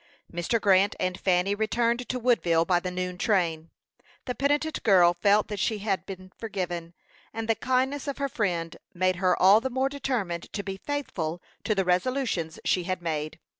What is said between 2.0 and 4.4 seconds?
to Woodville by the noon train. The